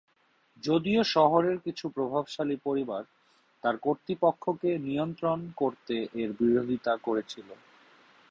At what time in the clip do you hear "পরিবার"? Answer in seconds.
2.63-3.03